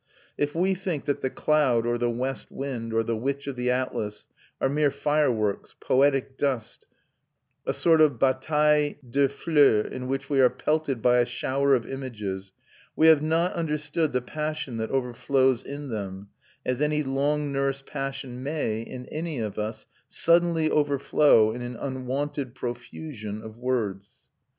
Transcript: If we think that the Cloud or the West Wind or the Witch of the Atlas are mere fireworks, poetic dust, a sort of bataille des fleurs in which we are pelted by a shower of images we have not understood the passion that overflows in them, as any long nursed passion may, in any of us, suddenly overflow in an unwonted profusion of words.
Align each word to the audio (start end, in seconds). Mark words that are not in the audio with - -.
If 0.35 0.55
we 0.55 0.73
think 0.73 1.05
that 1.05 1.21
the 1.21 1.29
Cloud 1.29 1.85
or 1.85 1.99
the 1.99 2.09
West 2.09 2.47
Wind 2.49 2.91
or 2.91 3.03
the 3.03 3.15
Witch 3.15 3.45
of 3.45 3.55
the 3.55 3.69
Atlas 3.69 4.27
are 4.59 4.67
mere 4.67 4.89
fireworks, 4.89 5.75
poetic 5.79 6.39
dust, 6.39 6.87
a 7.67 7.73
sort 7.73 8.01
of 8.01 8.17
bataille 8.17 8.95
des 9.07 9.27
fleurs 9.27 9.91
in 9.93 10.07
which 10.07 10.27
we 10.27 10.41
are 10.41 10.49
pelted 10.49 11.03
by 11.03 11.19
a 11.19 11.25
shower 11.27 11.75
of 11.75 11.85
images 11.85 12.51
we 12.95 13.09
have 13.09 13.21
not 13.21 13.53
understood 13.53 14.11
the 14.11 14.23
passion 14.23 14.77
that 14.77 14.89
overflows 14.89 15.63
in 15.63 15.89
them, 15.89 16.29
as 16.65 16.81
any 16.81 17.03
long 17.03 17.51
nursed 17.51 17.85
passion 17.85 18.41
may, 18.41 18.81
in 18.81 19.05
any 19.11 19.37
of 19.37 19.59
us, 19.59 19.85
suddenly 20.07 20.67
overflow 20.71 21.51
in 21.51 21.61
an 21.61 21.75
unwonted 21.75 22.55
profusion 22.55 23.43
of 23.43 23.55
words. 23.55 24.07